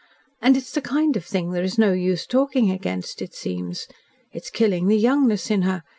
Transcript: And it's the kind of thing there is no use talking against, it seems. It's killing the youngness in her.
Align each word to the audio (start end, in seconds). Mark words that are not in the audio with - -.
And 0.41 0.57
it's 0.57 0.71
the 0.71 0.81
kind 0.81 1.15
of 1.15 1.23
thing 1.25 1.51
there 1.51 1.61
is 1.61 1.77
no 1.77 1.93
use 1.93 2.25
talking 2.25 2.71
against, 2.71 3.21
it 3.21 3.35
seems. 3.35 3.85
It's 4.31 4.49
killing 4.49 4.87
the 4.87 4.97
youngness 4.97 5.51
in 5.51 5.61
her. 5.61 5.83